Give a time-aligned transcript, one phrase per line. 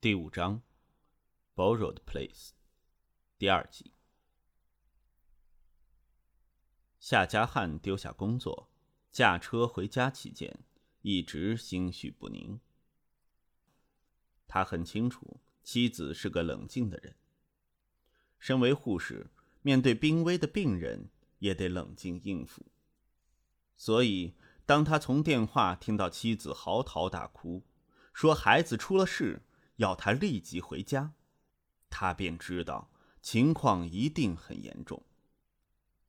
[0.00, 0.62] 第五章
[1.56, 2.50] ，Borrowed Place，
[3.36, 3.94] 第二集。
[7.00, 8.70] 夏家汉丢下工作，
[9.10, 10.60] 驾车回家期间，
[11.02, 12.60] 一直心绪不宁。
[14.46, 17.16] 他很清楚妻子是个冷静的人。
[18.38, 22.64] 身为护士，面对濒危的病人，也得冷静应付。
[23.76, 27.64] 所以，当他从电话听到妻子嚎啕大哭，
[28.12, 29.42] 说孩子出了事。
[29.78, 31.12] 要他立即回家，
[31.88, 35.02] 他便知道情况一定很严重。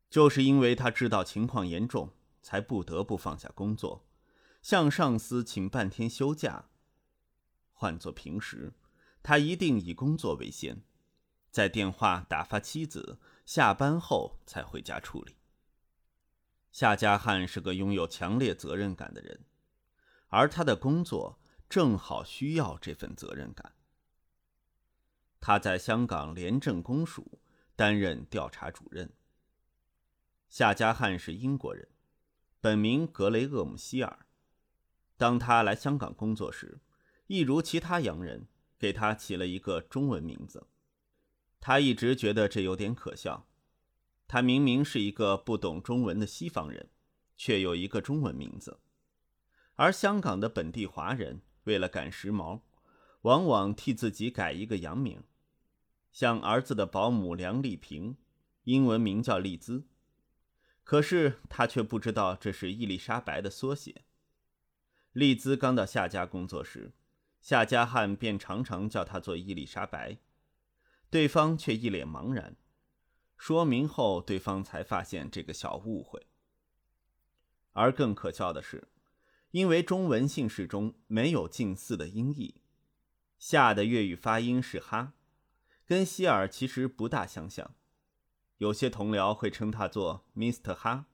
[0.09, 4.07] 就是因为他知道情况严重，才不得不放下工作，
[4.61, 6.65] 向上司请半天休假。
[7.71, 8.73] 换做平时，
[9.21, 10.81] 他一定以工作为先，
[11.51, 15.35] 在电话打发妻子下班后才回家处理。
[16.71, 19.45] 夏家汉是个拥有强烈责任感的人，
[20.29, 21.38] 而他的工作。
[21.69, 23.75] 正好需要这份责任感。
[25.39, 27.39] 他在香港廉政公署
[27.75, 29.13] 担任调查主任。
[30.49, 31.87] 夏家汉是英国人，
[32.59, 34.25] 本名格雷厄姆希尔。
[35.15, 36.81] 当他来香港工作时，
[37.27, 38.47] 一如其他洋人，
[38.79, 40.67] 给他起了一个中文名字。
[41.59, 43.47] 他一直觉得这有点可笑。
[44.27, 46.89] 他明明是一个不懂中文的西方人，
[47.37, 48.79] 却有一个中文名字，
[49.75, 51.41] 而香港的本地华人。
[51.63, 52.61] 为了赶时髦，
[53.21, 55.23] 往往替自己改一个洋名，
[56.11, 58.17] 像儿子的保姆梁丽萍，
[58.63, 59.85] 英文名叫丽兹，
[60.83, 64.03] 可是他却不知道这是伊丽莎白的缩写。
[65.11, 66.93] 丽兹刚到夏家工作时，
[67.41, 70.17] 夏家汉便常常叫她做伊丽莎白，
[71.09, 72.55] 对方却一脸茫然。
[73.37, 76.27] 说明后，对方才发现这个小误会。
[77.71, 78.87] 而更可笑的是。
[79.51, 82.61] 因为中文姓氏中没有近似的音译，
[83.37, 85.13] 夏的粤语发音是哈，
[85.85, 87.73] 跟希尔其实不大相像。
[88.57, 90.75] 有些同僚会称他做 Mr.
[90.75, 91.07] 哈。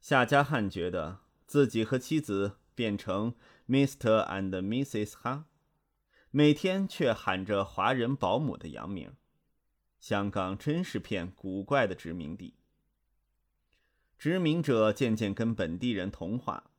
[0.00, 3.34] 夏家汉觉得自己和妻子变成
[3.66, 4.26] Mr.
[4.28, 5.14] and Mrs.
[5.16, 5.46] 哈，
[6.30, 9.14] 每天却喊着华人保姆的洋名。
[9.98, 12.58] 香港真是片古怪的殖民地。
[14.18, 16.72] 殖民者渐渐跟本地人同化。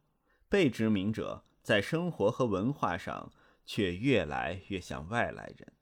[0.48, 3.32] 被殖民者在生活和文化上
[3.66, 5.74] 却越来越像外来人。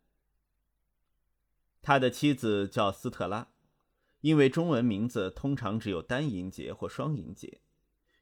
[1.82, 3.50] 他的妻子叫斯特拉，
[4.22, 7.62] 因为中文名字通常只有单音节或双音节，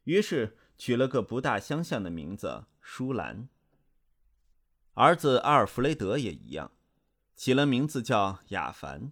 [0.06, 3.48] 于是取了个不大相像的名字舒兰。
[4.96, 6.72] 儿子阿尔弗雷德也一样，
[7.36, 9.12] 起了名字叫亚凡，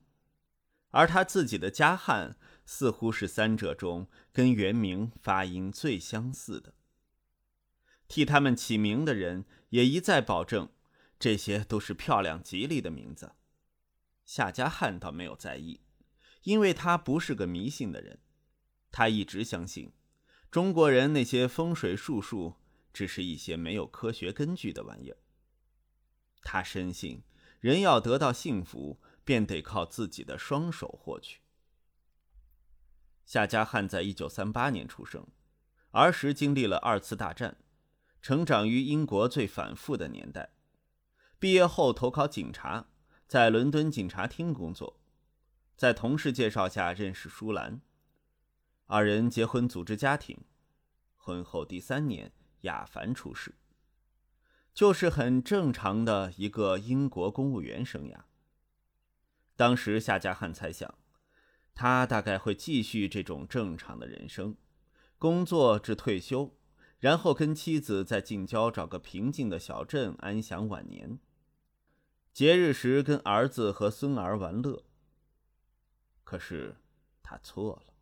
[0.89, 2.35] 而他自己的加汉
[2.65, 6.73] 似乎是三者中跟原名发音最相似的。
[8.09, 10.69] 替他们起名的人也一再保证，
[11.17, 13.35] 这些都是漂亮吉利的名字。
[14.25, 15.81] 夏家汉倒没有在意，
[16.41, 18.19] 因为他不是个迷信的人，
[18.91, 19.93] 他一直相信，
[20.51, 22.55] 中国人那些风水术数
[22.91, 25.17] 只是一些没有科学根据的玩意儿。
[26.41, 27.23] 他深信，
[27.59, 31.41] 人要得到幸福，便得靠自己的双手获取。
[33.25, 35.27] 夏家汉在一九三八年出生，
[35.91, 37.57] 儿时经历了二次大战。
[38.21, 40.51] 成长于英国最反复的年代，
[41.39, 42.87] 毕业后投考警察，
[43.27, 44.99] 在伦敦警察厅工作，
[45.77, 47.81] 在同事介绍下认识舒兰，
[48.87, 50.37] 二人结婚组织家庭，
[51.15, 53.55] 婚后第三年亚凡出世，
[54.73, 58.17] 就是很正常的一个英国公务员生涯。
[59.55, 60.93] 当时夏家汉猜想，
[61.73, 64.57] 他大概会继续这种正常的人生，
[65.17, 66.58] 工作至退休。
[66.99, 71.19] 然后跟妻子在近郊找个平静的小镇安享晚年。
[72.33, 74.83] 节日时跟儿子和孙儿玩乐。
[76.23, 76.75] 可是
[77.23, 77.93] 他错了。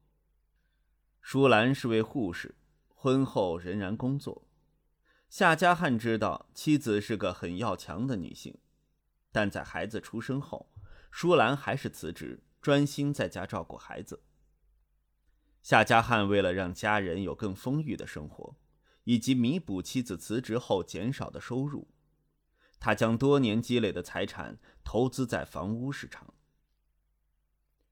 [1.22, 2.56] 舒兰是位护士，
[2.88, 4.48] 婚后仍然工作。
[5.30, 8.58] 夏家汉知道妻子是个很要强的女性，
[9.32, 10.72] 但在孩子出生后，
[11.12, 14.24] 舒兰还是辞职，专心在家照顾孩子。
[15.62, 18.56] 夏家汉为了让家人有更丰裕的生活。
[19.08, 21.88] 以及弥补妻子辞职后减少的收入，
[22.78, 26.34] 他将多年积累的财产投资在房屋市场。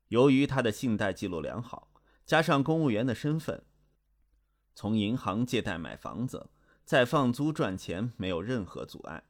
[0.09, 1.89] 由于他的信贷记录良好，
[2.25, 3.63] 加上公务员的身份，
[4.73, 6.49] 从银行借贷买房子，
[6.83, 9.23] 再放租赚钱没有任何阻碍。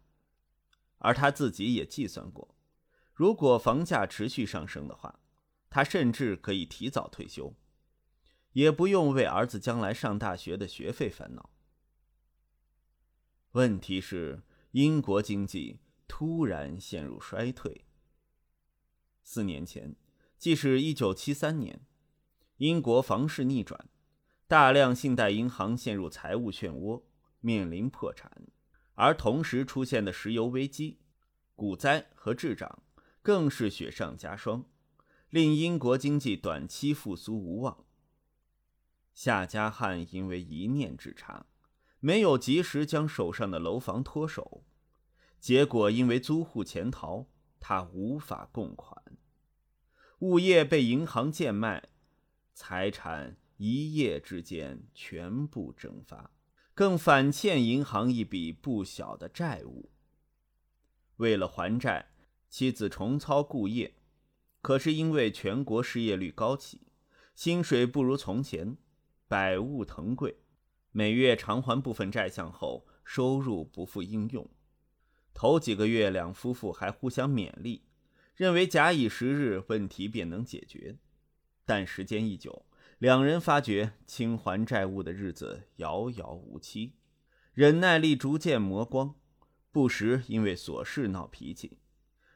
[0.98, 2.56] 而他自己也计算过，
[3.14, 5.20] 如果房价持续上升的话，
[5.70, 7.54] 他甚至可以提早退休，
[8.54, 11.52] 也不用为儿子将来上大学的学费烦恼。
[13.56, 15.80] 问题是，英国经济
[16.10, 17.86] 突然陷入衰退。
[19.24, 19.96] 四年前，
[20.38, 21.80] 即是一九七三年，
[22.58, 23.88] 英国房市逆转，
[24.46, 27.04] 大量信贷银行陷入财务漩涡，
[27.40, 28.30] 面临破产。
[28.96, 31.00] 而同时出现的石油危机、
[31.56, 32.84] 股灾和滞涨，
[33.22, 34.66] 更是雪上加霜，
[35.30, 37.86] 令英国经济短期复苏无望。
[39.14, 41.46] 夏家汉因为一念之差，
[42.06, 44.64] 没有及时将手上的楼房脱手，
[45.40, 47.26] 结果因为租户潜逃，
[47.60, 49.18] 他无法供款，
[50.20, 51.90] 物业被银行贱卖，
[52.54, 56.30] 财产一夜之间全部蒸发，
[56.76, 59.90] 更反欠银行一笔不小的债务。
[61.16, 62.12] 为了还债，
[62.52, 63.96] 妻子重操故业，
[64.62, 66.82] 可是因为全国失业率高企，
[67.34, 68.78] 薪水不如从前。
[69.28, 70.38] 百物腾贵，
[70.98, 74.50] 每月偿还部分债项后，收入不复应用。
[75.34, 77.82] 头几个月，两夫妇还互相勉励，
[78.34, 80.96] 认为假以时日，问题便能解决。
[81.66, 82.66] 但时间一久，
[82.98, 86.94] 两人发觉清还债务的日子遥遥无期，
[87.54, 89.16] 忍耐力逐渐磨光，
[89.74, 91.80] 不时因为琐事闹脾气，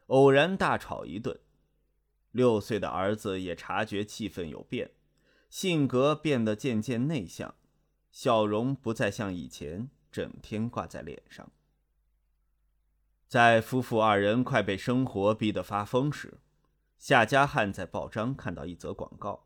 [0.07, 1.39] 偶然大吵一顿。
[2.33, 4.91] 六岁的儿子也察觉气氛有变。
[5.49, 7.55] 性格变得渐渐内向，
[8.11, 11.51] 笑容不再像以前整天挂在脸上。
[13.27, 16.39] 在夫妇二人快被生活逼得发疯时，
[16.97, 19.45] 夏家汉在报章看到一则广告：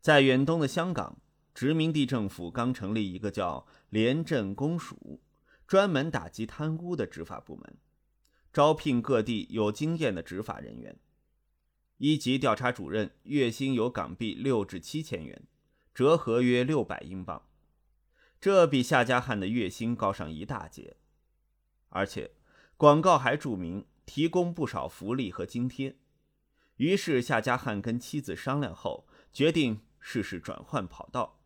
[0.00, 1.18] 在远东的香港，
[1.52, 5.20] 殖民地政府刚成立一个叫廉政公署，
[5.66, 7.76] 专门打击贪污的执法部门，
[8.52, 10.96] 招聘各地有经验的执法人员。
[11.98, 15.42] 一级调查主任月薪有港币六至七千元，
[15.92, 17.42] 折合约六百英镑，
[18.44, 20.98] 这比夏家汉的月薪高上一大截。
[21.88, 22.32] 而且，
[22.76, 25.96] 广告还注明提供不少福利和津贴。
[26.76, 31.40] 于是，夏家汉跟妻子商量后，决定试试转换跑道。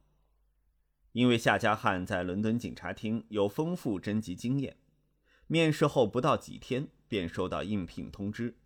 [1.13, 4.79] 因为夏家汉在伦敦警察厅有丰富侦缉经验，
[5.47, 8.59] 面试后不到几天便收到应聘通知。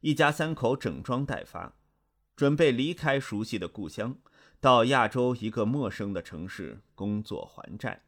[0.00, 1.76] 一家三口整装待发，
[2.34, 4.18] 准备离开熟悉的故乡，
[4.62, 8.04] 到亚洲一个陌生的城市工作还债。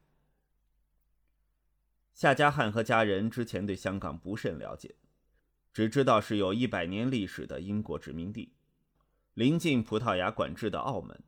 [2.13, 4.95] 夏家汉和家人之前对香港不甚了解，
[5.73, 8.53] 只知道是有一百年历史的英国殖民地，
[9.33, 11.21] 临近葡萄牙管制的澳门。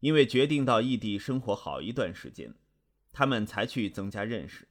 [0.00, 2.52] 因为决定到异地生活好一段时间，
[3.12, 4.66] 他们才去增加认识。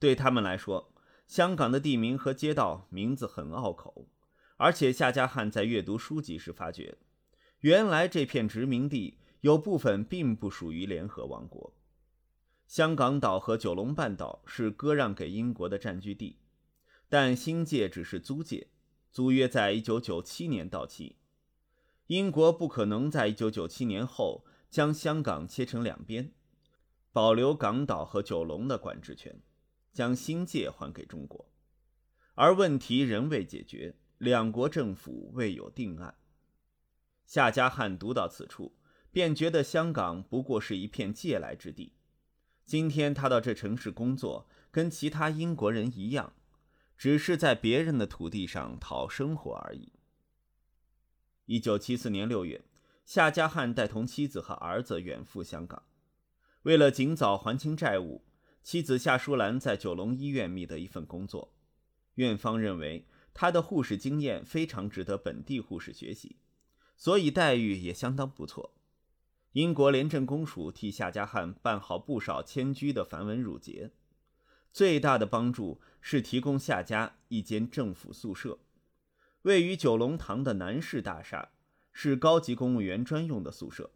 [0.00, 0.92] 对他们来说，
[1.28, 4.08] 香港的地名和街道名字很拗口。
[4.56, 6.98] 而且夏家汉在阅读书籍时发觉，
[7.60, 11.74] 原来这片殖民地有部分并不属于联合王国。
[12.66, 16.38] 香港岛和九龙半岛是割让给英国的占据地，
[17.08, 18.68] 但新界只是租界，
[19.10, 21.16] 租约在一九九七年到期。
[22.06, 26.32] 英国不可能在一九九七年后将香港切成两边，
[27.12, 29.42] 保留港岛和九龙的管制权，
[29.92, 31.50] 将新界还给中国，
[32.34, 33.96] 而问题仍未解决。
[34.18, 36.14] 两国政府未有定案。
[37.30, 38.74] 夏家汉读到此处，
[39.12, 41.92] 便觉得香港不过是一片借来之地。
[42.64, 46.32] 今天他到这城市工作，跟其他英国人一样，
[46.98, 49.92] 只是在别人的土地上讨生活而已。
[51.46, 52.64] 一九七四年六月，
[53.06, 55.84] 夏家汉带同妻子和儿子远赴香港，
[56.62, 58.24] 为了尽早还清债务，
[58.64, 61.54] 妻子夏淑兰在九龙医院觅得一份工作，
[62.16, 63.06] 院方认为。
[63.32, 66.39] 他的护士经验非常值得本地护士学习，
[67.00, 68.74] 所以待遇也相当不错。
[69.52, 73.92] 英国廉政公署替夏家汉办好不少迁居的繁文缛节，
[74.70, 78.58] 最大的帮助是提供夏家一间政府宿舍，
[79.42, 81.48] 位于九龙塘的南市大厦，
[81.90, 83.92] 是高级公务员专用的宿舍，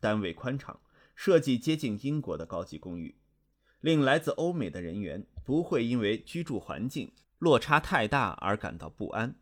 [0.00, 0.80] 单位宽敞，
[1.14, 3.18] 设计接近英国的高级公寓，
[3.82, 7.12] 令来自欧美的人员不会因为居住环境。
[7.38, 9.36] 落差太大而感到不安。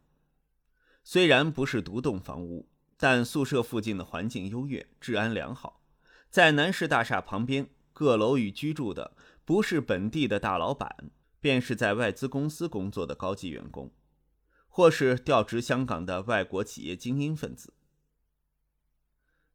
[1.04, 5.82] 虽然不是独栋房屋，但宿舍附近的环境优越，治安良好。
[6.30, 11.10] 在南市大厦旁边，各楼宇居住的不是本地的大老板，
[11.40, 13.92] 便是在外资公司工作的高级员工，
[14.68, 17.74] 或是调职香港的外国企业精英分子。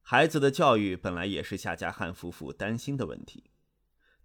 [0.01, 3.51] 孩子的教育本来也是夏家汉夫妇担心的问题，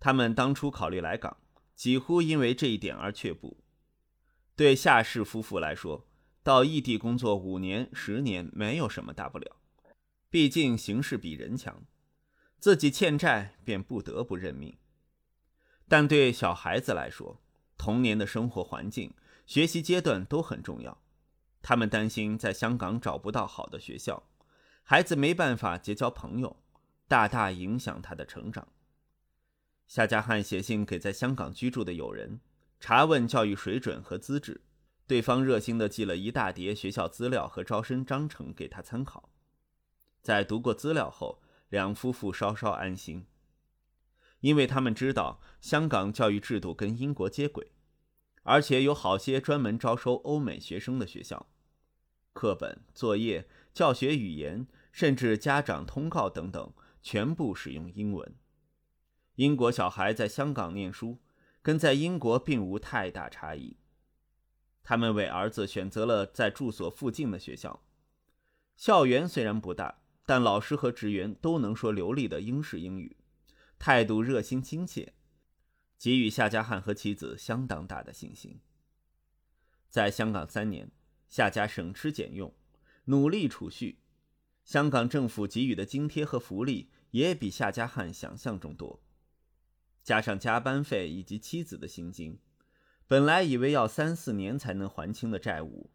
[0.00, 1.37] 他们当初考虑来港，
[1.75, 3.62] 几乎因为这一点而却步。
[4.54, 6.08] 对夏氏夫妇来说，
[6.46, 9.56] 到异地工作五年、十年没有什么大不了，
[10.30, 11.82] 毕竟形势比人强，
[12.60, 14.76] 自己欠债便不得不认命。
[15.88, 17.42] 但对小孩子来说，
[17.76, 19.12] 童年的生活环境、
[19.44, 20.96] 学习阶段都很重要。
[21.62, 24.22] 他们担心在香港找不到好的学校，
[24.84, 26.56] 孩子没办法结交朋友，
[27.08, 28.68] 大大影响他的成长。
[29.88, 32.38] 夏家汉写信给在香港居住的友人，
[32.78, 34.60] 查问教育水准和资质，
[35.06, 39.30] 对方热心地寄了一大叠学校资料和招生章程给他参考。
[40.20, 43.26] 在读过资料后，两夫妇稍稍安心。
[44.40, 47.72] 因为他们知道香港教育制度跟英国接轨，
[48.42, 51.46] 而且有好些专门招收欧美学生的学校，
[52.32, 58.34] 课本、作业、教学语言，甚至家长通告等等，全部使用英文。
[59.36, 61.18] 英国小孩在香港念书，
[61.62, 63.76] 跟在英国并无太大差异。
[64.88, 67.83] 他们为儿子选择了在住所附近的学校，
[68.76, 73.16] 校园虽然不大，但老师和职员都能说流利的英式英语。
[73.81, 75.14] 态度热心亲切，
[75.99, 78.61] 给予夏家汉和妻子相当大的信心。
[79.90, 80.93] 在香港三年，
[81.28, 82.55] 夏家省吃俭用，
[83.07, 83.99] 努力储蓄，
[84.62, 89.02] 香港政府给予的津贴和福利也比夏家汉想象中多。
[90.05, 92.38] 加上加班费以及妻子的薪金，
[93.08, 95.90] 本来以为要三四年才能还清的债务，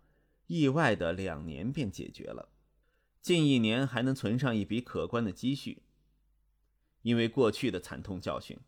[0.48, 2.50] 意外的两年便解决了，
[3.22, 5.84] 近一年还能存上一笔可观的积蓄。
[7.01, 8.60] 因为过去的惨痛教训，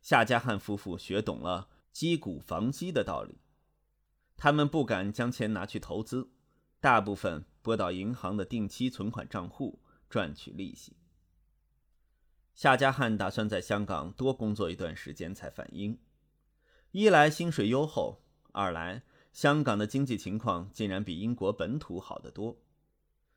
[0.00, 3.38] 夏家汉夫妇学懂了击鼓防饥的道理。
[4.36, 6.30] 他们不敢将钱拿去投资，
[6.80, 10.96] 大部分拨到银行的定期存款账户赚取利息。
[12.54, 15.98] 夏家汉打算在香港多工作一段时间才返英，
[16.92, 18.20] 一来薪水优厚，
[18.50, 22.58] 二来香港的经济情况竟然比英国本土好得多。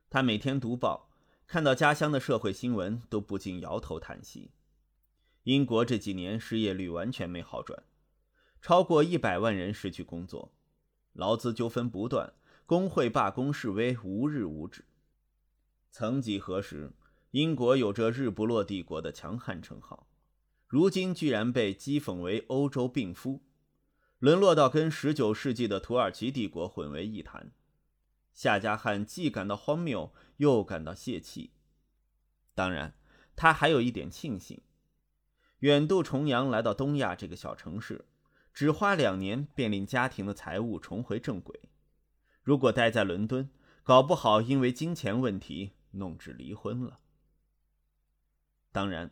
[0.10, 1.10] 他每天读报。
[1.46, 4.50] 看到家乡的社会新闻，都不禁摇头叹息。
[5.44, 7.84] 英国这几年失业率完全没好转，
[8.60, 10.52] 超过一百万人失去工作，
[11.12, 12.34] 劳资纠纷不断，
[12.66, 14.86] 工会罢工示威无日无止。
[15.92, 16.94] 曾几何时，
[17.32, 20.08] 英国有着“日不落帝国”的强悍称号，
[20.74, 23.44] 如今居然被讥讽为欧洲病夫，
[24.18, 27.52] 沦落到跟十九世纪的土耳其帝国混为一谈。
[28.34, 31.52] 夏家汉既感到荒谬，又感到泄气。
[32.56, 32.96] 当然，
[33.36, 34.64] 他还有一点庆幸：
[35.60, 38.06] 远渡重洋来到东亚这个小城市，
[38.52, 41.70] 只花两年便令家庭的财务重回正轨。
[42.42, 43.48] 如果待在伦敦，
[43.84, 47.00] 搞不好因为金钱问题弄至离婚了。
[48.72, 49.12] 当然，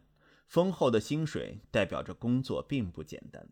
[0.52, 3.48] 丰厚的薪水代表着工作并不简单。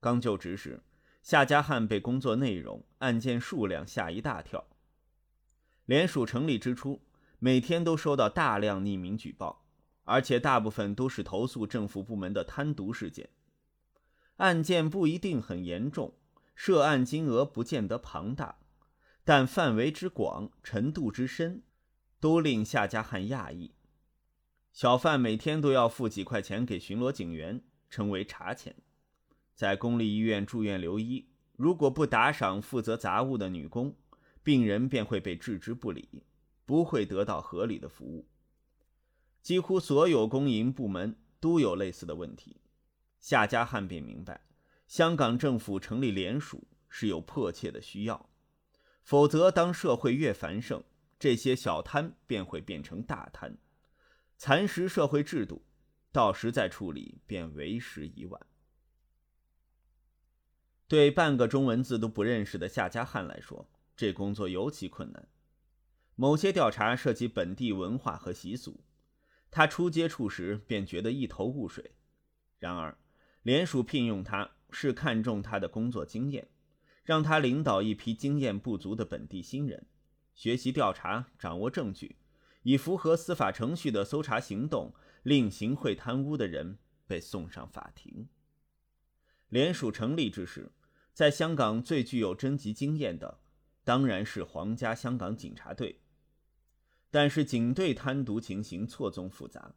[0.00, 0.82] 刚就职时。
[1.22, 4.64] 夏家汉被工作内容、案件数量吓一大跳。
[5.84, 7.00] 联署成立之初，
[7.38, 9.64] 每天都收到大量匿名举报，
[10.02, 13.28] 而且大部分都是投诉政府部门的贪渎事件。
[14.38, 16.14] 案件不一定很严重，
[16.56, 18.58] 涉案金额不见得庞大，
[19.22, 21.62] 但范围之广、程度之深，
[22.18, 23.74] 都令夏家汉讶异。
[24.78, 28.76] 小贩每天都要付几块钱给巡逻警员，称为茶钱。
[29.56, 33.96] 在公立医院住院留医，如果不打赏负责杂物的女工，
[34.44, 36.22] 病人便会被置之不理，
[36.64, 38.28] 不会得到合理的服务。
[39.42, 42.60] 几乎所有公营部门都有类似的问题。
[43.18, 44.42] 夏家汉便明白，
[44.86, 48.28] 香港政府成立联署是有迫切的需要，
[49.02, 50.84] 否则当社会越繁盛，
[51.18, 53.58] 这些小贪便会变成大贪，
[54.38, 55.64] 蚕食社会制度，
[56.12, 58.40] 到时再处理便为时已晚。
[60.86, 65.28] 对半个中文字都不认识的夏家汉来说，这工作尤其困难。
[66.14, 68.80] 某些调查涉及本地文化和习俗，
[69.50, 71.96] 他初接触时便觉得一头雾水。
[72.60, 72.96] 然而，
[73.42, 76.48] 联署聘用他是看中他的工作经验，
[77.02, 79.84] 让他领导一批经验不足的本地新人，
[80.32, 82.16] 学习调查、掌握证据，
[82.62, 88.28] 以符合司法程序的搜查行动，令行贿贪污的人被送上法庭。
[89.48, 90.72] 联署成立之时。
[91.14, 93.40] 在香港最具有侦缉经验的，
[93.82, 96.00] 当然是皇家香港警察队。
[97.10, 99.74] 但是警队贪渎情形错综复杂，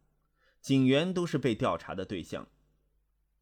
[0.60, 2.46] 警员都是被调查的对象，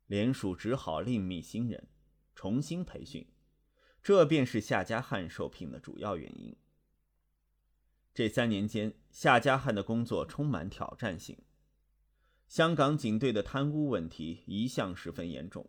[0.07, 1.89] 联署只好另觅新人，
[2.35, 3.27] 重新培训。
[4.03, 6.57] 这便是夏家汉受聘的主要原因。
[8.15, 11.37] 这三年间，夏家汉的工作充满挑战性。
[12.49, 15.69] 香港警队的贪污问题一向十分严重。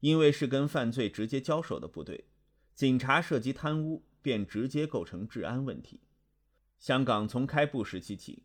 [0.00, 2.28] 因为是跟犯罪直接交手的部队，
[2.72, 6.00] 警察涉及贪污便直接构成治安问题。
[6.78, 8.44] 香港从开埠时期起，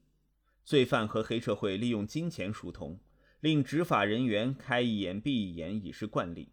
[0.65, 3.00] 罪犯和黑社会利用金钱疏通，
[3.39, 6.51] 令执法人员开一眼闭一眼已是惯例。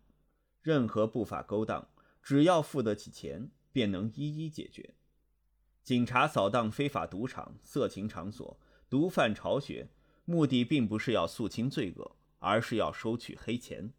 [0.60, 1.88] 任何不法勾当，
[2.22, 4.94] 只要付得起钱，便能一一解决。
[5.82, 9.88] 警察扫荡非法赌场、色情场所、毒贩巢穴，
[10.24, 13.92] 目的并不是要肃清罪恶，而是要收取黑钱。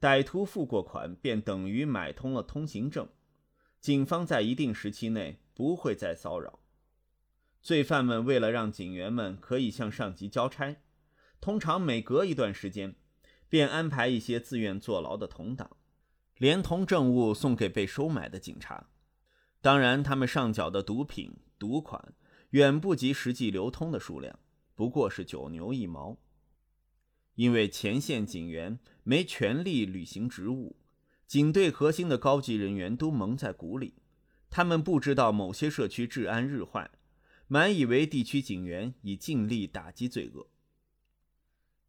[0.00, 3.08] 歹徒付过款，便等于买通了通行证。
[3.80, 6.60] 警方在一定时期内不会再骚扰
[7.60, 8.24] 罪犯们。
[8.24, 10.76] 为了让警员们可以向上级交差，
[11.40, 12.96] 通常每隔一段时间，
[13.48, 15.76] 便安排一些自愿坐牢的同党，
[16.38, 18.88] 连同证物送给被收买的警察。
[19.62, 22.14] 当然，他们上缴的毒品、赌款
[22.50, 24.36] 远不及实际流通的数量，
[24.74, 26.18] 不过是九牛一毛。
[27.36, 30.76] 因为前线警员没权利履行职务，
[31.28, 33.94] 警队核心的高级人员都蒙在鼓里，
[34.50, 36.90] 他们不知道某些社区治安日坏，
[37.46, 40.48] 满以为地区警员已尽力打击罪恶。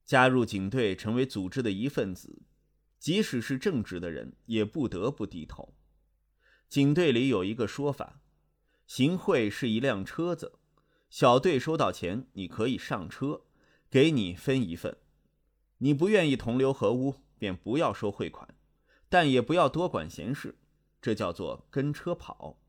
[0.05, 2.43] 加入警队成为组织的一份子，
[2.99, 5.73] 即使是正直的人，也不得不低头。
[6.73, 8.19] 警队里有一个说法：
[8.87, 10.53] 行贿是一辆车子，
[11.07, 13.41] 小队收到钱，你可以上车，
[13.91, 14.97] 给你分一份。
[15.77, 18.55] 你不愿意同流合污，便不要收汇款，
[19.07, 20.57] 但也不要多管闲事，
[20.99, 22.59] 这叫做跟车跑。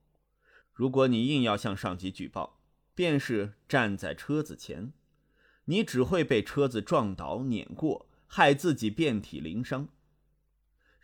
[0.75, 2.61] 如果你硬要向上级举报，
[2.95, 4.93] 便是站在车子前，
[5.65, 9.89] 你只会被车子撞倒碾过，害自己遍体鳞伤。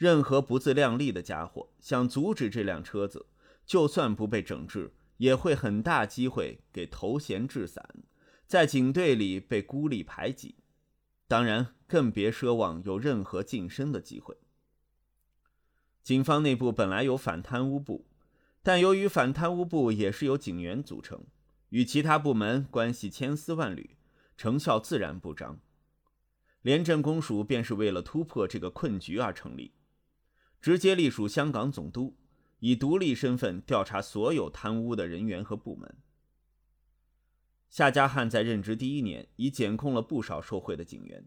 [0.01, 3.27] 任何不自量力的家伙想阻止这辆车子，
[3.67, 7.87] 就算不被整治，也会很大机会给头衔置散，
[8.47, 10.55] 在警队里被孤立排挤。
[11.29, 14.39] 当然，更别奢望有任何晋升的机会。
[16.03, 18.07] 警方内部本来有反贪污部，
[18.63, 21.27] 但由于反贪污部也是由警员组成，
[21.69, 23.99] 与其他部门关系千丝万缕，
[24.39, 25.61] 成效自然不彰。
[26.63, 29.75] 廉政公署便是为了突破这个困局而成立。
[30.61, 32.17] 直接隶属香港总督，
[32.59, 35.97] 以独立身份调查所有贪污的人员和部门。
[37.69, 41.27] 夏家汉在任职第一年，已检控了不少受贿的警员，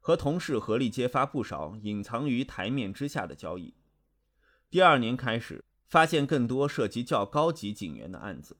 [0.00, 3.74] 和同事合力揭发不少隐藏于台面之下的交易。
[4.68, 8.56] 第二年开始，发现更多涉及较高级警员的案子，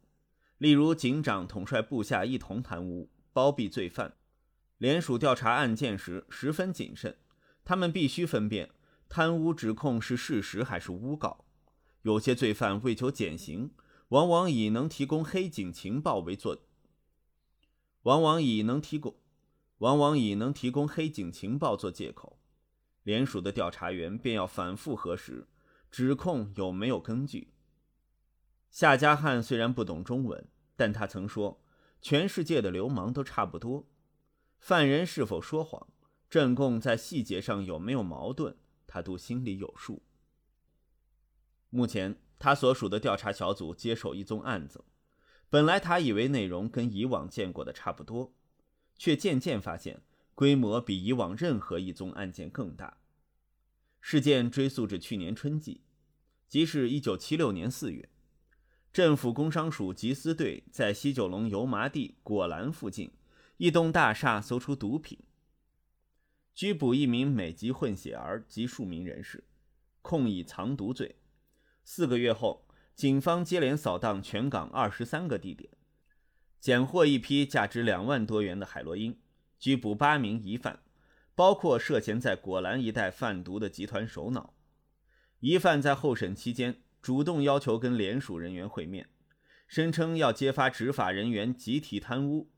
[0.59, 4.15] 例如警长统帅部下一同贪污、包庇罪犯。
[4.79, 7.19] 联署调查案件时十分谨慎，
[7.65, 8.71] 他们必须分辨。
[9.09, 11.45] 贪污指控是事实还是诬告？
[12.03, 13.71] 有些罪犯为求减刑，
[14.09, 16.63] 往往以能提供黑警情报为做，
[18.03, 19.17] 往往以能提供，
[19.79, 22.39] 往往以能提供黑警情报做借口。
[23.03, 25.47] 联署的调查员便要反复核实
[25.91, 27.53] 指控有没有根据。
[28.71, 31.63] 夏家汉虽然不懂中文，但他曾说
[32.03, 33.89] ：“全世界的流氓都差不多，
[34.59, 35.87] 犯人是否说谎，
[36.29, 40.03] 证供在细节上有没有矛盾。”他都心里有数。
[41.71, 44.85] 目前，他所属的调查小组接手一宗案子，
[45.51, 48.35] 本来他以为内容跟以往见过的差不多，
[48.97, 50.03] 却渐渐发现
[50.35, 52.99] 规模比以往任何一宗案件更大。
[54.01, 55.83] 事件追溯至去年春季，
[56.47, 58.09] 即是一九七六年四月，
[58.93, 63.11] 政府工商署缉私队在西九龙油麻地果栏附近
[63.57, 65.19] 一栋大厦搜出毒品。
[66.57, 69.45] 拘捕一名美籍混血儿及数名人士，
[70.01, 71.17] 控以藏毒罪。
[71.85, 75.71] 四个月后，警方接连扫荡全港二十三个地点，
[76.59, 79.21] 检获一批价值两万多元的海洛因，
[79.59, 80.81] 拘捕八名疑犯，
[81.35, 84.55] 包括涉嫌在果栏一带贩毒的集团首脑。
[85.41, 89.11] 疑犯在候审期间主动要求跟联署人员会面，
[89.69, 92.51] 声称要揭发执法人员集体贪污。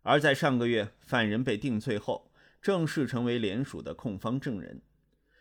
[0.00, 2.25] 而在上个月，犯人被定罪后。
[2.66, 4.82] 正式成为联署的控方证人，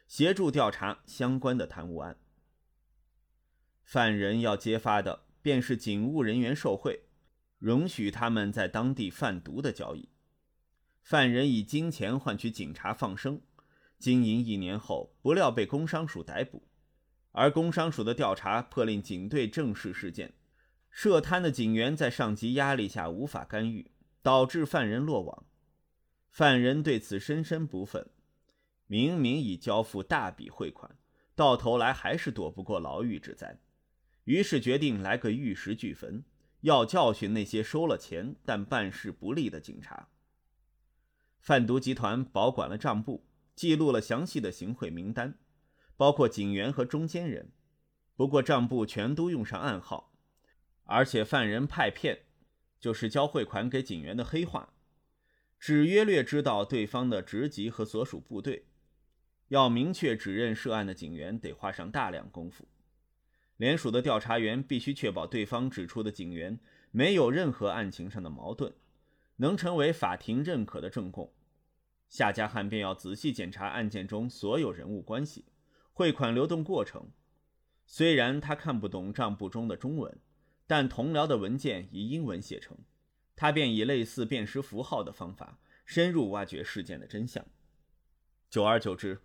[0.07, 2.17] 协助调查相关的贪污案。
[3.81, 6.99] 犯人要揭发的便是警务人员受贿，
[7.57, 10.07] 容许他们在当地贩毒的交易。
[11.01, 13.41] 犯人以金钱换取警察放生，
[13.97, 16.67] 经营一年后，不料被工商署逮捕。
[17.31, 20.35] 而工商署的调查迫令警队正视事件，
[20.91, 23.89] 涉贪的警员在上级压力下无法干预，
[24.21, 25.43] 导致犯人落网。
[26.35, 28.07] 犯人对此深深不忿，
[28.87, 30.97] 明明已交付大笔汇款，
[31.33, 33.57] 到头来还是躲不过牢狱之灾，
[34.25, 36.25] 于是决定来个玉石俱焚，
[36.59, 40.09] 要教训那些收了钱但办事不力的警察。
[41.39, 45.39] 贩毒集团保管了账簿，记录了详细的行贿名单，
[45.95, 47.53] 包括警员和中间人，
[48.17, 50.11] 不过账簿全都用上暗号，
[50.83, 52.23] 而且犯人派片，
[52.77, 54.73] 就是交汇款给警员的黑话。
[55.65, 58.67] 只约略知道对方的职级和所属部队，
[59.47, 62.67] 要明确指认涉案的警员，得花上大量功夫。
[63.57, 66.59] 联署的调查员必须确保对方指出的警员
[66.91, 68.75] 没有任何案情上的矛盾，
[69.37, 71.33] 能成为法庭认可的证供。
[72.09, 75.45] 夏家汉便要仔细检查案件中所有人物关系、
[75.91, 77.09] 汇款流动过程。
[77.87, 80.15] 虽然他看不懂账簿中的中文，
[80.67, 82.77] 但同僚的文件以英文写成，
[83.35, 87.45] 他便以类似辨识符号的方法深入挖掘事件的真相。
[88.49, 89.21] 久而久之，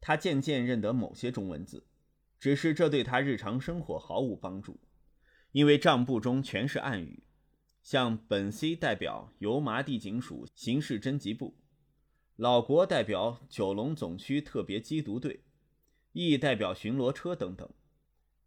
[0.00, 1.86] 他渐渐认得某些中文字。
[2.38, 4.78] 只是这对他日常生活毫无帮助，
[5.52, 7.22] 因为账簿中全是暗语，
[7.82, 11.56] 像本 C 代表油麻地警署刑事侦缉部，
[12.36, 15.44] 老国代表九龙总区特别缉毒队
[16.12, 17.66] ，E 代表巡逻车等等。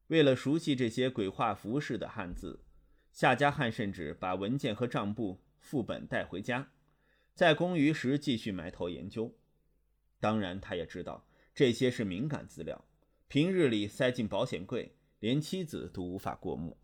[0.07, 2.63] 为了熟悉这些鬼画符式的汉字，
[3.17, 6.69] 夏家汉甚至把文件和账簿副本带回家，
[7.33, 9.35] 在公余时继续埋头研究。
[10.19, 12.85] 当然，他也知道这些是敏感资料。
[13.27, 16.77] 平日里塞进保险柜，连妻子都无法过目。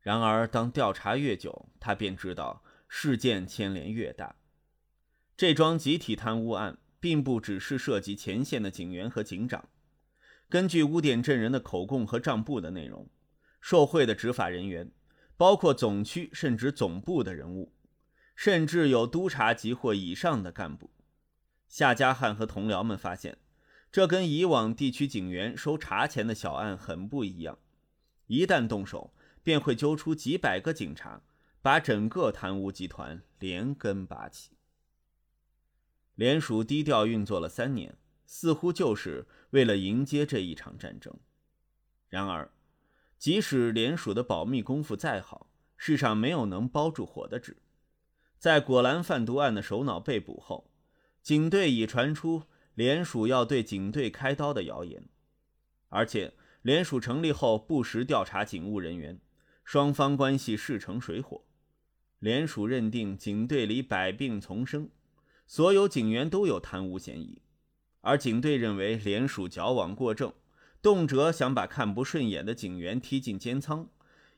[0.00, 4.36] 然而，当调查越久，他便知道事件牵连越大。
[5.36, 9.68] 这桩集体贪污案并不只是涉及前线的警员和警长。
[10.48, 13.10] 根据污点证人的口供和账簿的内容，
[13.60, 14.90] 受贿的执法人员
[15.38, 17.72] 包括总区甚至总部的人物，
[18.36, 20.90] 甚至有督察级或以上的干部。
[21.66, 23.38] 夏家汉和同僚们发现。
[23.90, 27.58] 这跟以往地区警员收茶钱的小案很不一样，
[28.26, 31.22] 一旦动手，便会揪出几百个警察，
[31.62, 34.50] 把整个贪污集团连根拔起。
[36.16, 37.96] 联署低调运作了三年，
[38.26, 41.14] 似乎就是为了迎接这一场战争。
[42.10, 42.50] 然而，
[43.18, 47.56] 即使联署的保密功夫再好，世上没有能包住火的纸。
[48.38, 50.70] 在果兰贩毒案的首脑被捕后，
[51.22, 52.44] 警队已传出。
[52.74, 55.08] 联署要对警队开刀的谣言，
[55.88, 59.20] 而且联署成立后不时调查警务人员，
[59.64, 61.42] 双方关系势成水火。
[62.20, 64.90] 联署认定警队里百病丛生，
[65.44, 67.42] 所有警员都有贪污嫌疑，
[68.02, 70.32] 而警队认为联署矫枉过正，
[70.80, 73.88] 动辄想把看不顺眼的警员踢进监仓，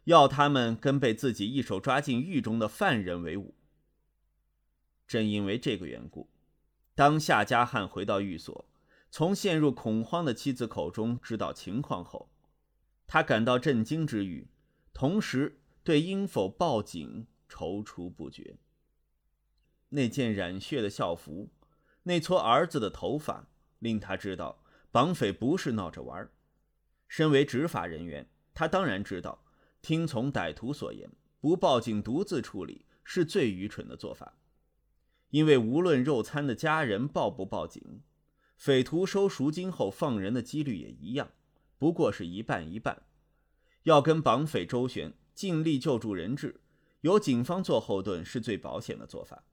[0.04, 3.54] 要他们跟被自己一手抓进狱中的犯人为伍。
[5.06, 6.30] 正因为这个缘故。
[6.94, 8.68] 当夏家汉回到寓所，
[9.10, 12.30] 从陷入恐慌的妻子口中知道情况后，
[13.06, 14.48] 他感到震惊之余，
[14.92, 18.56] 同时对应否报警踌躇不决。
[19.90, 21.48] 那件染血的校服，
[22.04, 23.48] 那撮儿子的头发，
[23.80, 24.59] 令他知道
[24.90, 26.28] 绑匪不是闹着玩
[27.06, 29.44] 身为执法人员，他当然知道，
[29.82, 34.36] 听从歹徒所言，不报警独自处理是最愚蠢的做法。
[35.30, 38.02] 因为无论肉餐的家人报不报警，
[38.56, 41.30] 匪徒收赎金后放人的几率也一样，
[41.78, 43.04] 不过是一半一半。
[43.84, 46.60] 要跟绑匪周旋，尽力救助人质，
[47.02, 49.44] 由警方做后盾是最保险的做法。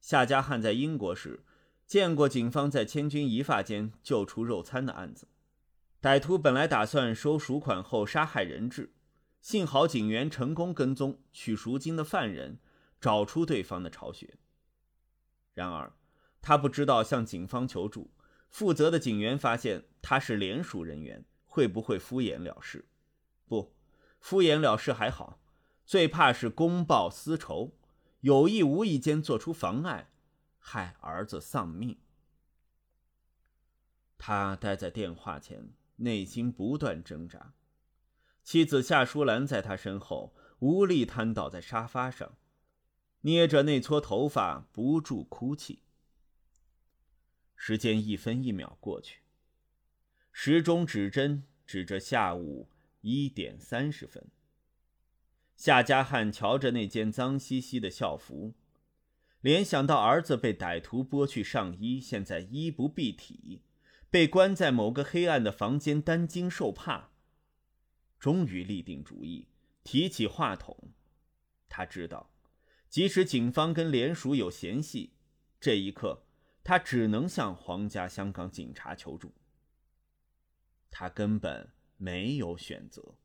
[0.00, 1.42] 夏家汉在英国时
[1.88, 5.26] 见过警方在千钧一发间救出肉餐的案子。
[6.02, 8.92] 歹徒本来打算收赎款后杀害人质，
[9.40, 12.60] 幸好警员成功跟踪取赎金的犯人，
[13.00, 14.34] 找出对方的巢穴。
[15.54, 15.94] 然而，
[16.42, 18.10] 他不知道向警方求助，
[18.50, 22.84] 负责的警员发现他是联署人员，会不会敷衍了事？
[23.46, 23.74] 不，
[24.20, 25.40] 敷衍了事还好，
[25.86, 27.72] 最怕是公报私仇，
[28.20, 30.10] 有意无意间做出妨碍，
[30.70, 31.96] 害儿子丧命。
[34.18, 37.54] 他待在电话前，内心不断挣扎。
[38.42, 42.36] 妻子夏淑兰在他身后，无力瘫倒在沙发上。
[43.22, 45.84] 捏着那撮头发，不住哭泣。
[47.56, 49.22] 时间一分一秒过去，
[50.30, 52.68] 时钟指针指着下午
[53.00, 54.30] 一点三十分。
[55.56, 58.54] 夏家汉瞧着那件脏兮兮的校服，
[59.40, 63.62] 联想到儿子被歹徒剥去上衣，现在衣不蔽体，
[64.10, 67.10] 被关在某个黑暗的房间担惊受怕，
[68.18, 69.48] 终于立定主意，
[69.84, 70.92] 提起话筒。
[71.68, 72.30] 他知道。
[72.88, 75.12] 即使警方跟联署有嫌隙，
[75.60, 76.24] 这一刻
[76.64, 79.34] 他只能向皇家香港警察求助。
[80.90, 83.16] 他根本没有选择。